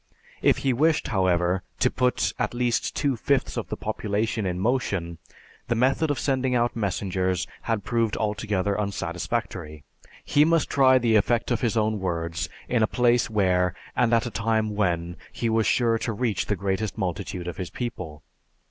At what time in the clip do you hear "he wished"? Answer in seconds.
0.65-1.09